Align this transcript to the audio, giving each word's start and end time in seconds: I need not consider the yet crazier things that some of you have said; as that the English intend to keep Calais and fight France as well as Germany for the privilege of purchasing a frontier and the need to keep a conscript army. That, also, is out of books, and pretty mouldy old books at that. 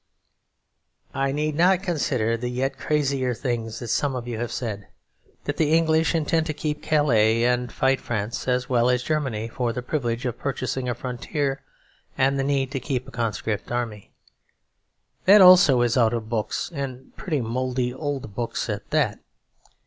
I 1.13 1.31
need 1.31 1.53
not 1.55 1.83
consider 1.83 2.35
the 2.35 2.49
yet 2.49 2.75
crazier 2.75 3.35
things 3.35 3.77
that 3.77 3.89
some 3.89 4.15
of 4.15 4.27
you 4.27 4.39
have 4.39 4.51
said; 4.51 4.87
as 5.27 5.35
that 5.43 5.57
the 5.57 5.73
English 5.73 6.15
intend 6.15 6.47
to 6.47 6.55
keep 6.55 6.81
Calais 6.81 7.43
and 7.43 7.71
fight 7.71 8.01
France 8.01 8.47
as 8.47 8.67
well 8.67 8.89
as 8.89 9.03
Germany 9.03 9.47
for 9.47 9.71
the 9.71 9.83
privilege 9.83 10.25
of 10.25 10.39
purchasing 10.39 10.89
a 10.89 10.95
frontier 10.95 11.61
and 12.17 12.39
the 12.39 12.43
need 12.43 12.71
to 12.71 12.79
keep 12.79 13.07
a 13.07 13.11
conscript 13.11 13.71
army. 13.71 14.09
That, 15.25 15.39
also, 15.39 15.83
is 15.83 15.95
out 15.95 16.15
of 16.15 16.29
books, 16.29 16.71
and 16.73 17.15
pretty 17.15 17.39
mouldy 17.41 17.93
old 17.93 18.33
books 18.33 18.71
at 18.71 18.89
that. 18.89 19.19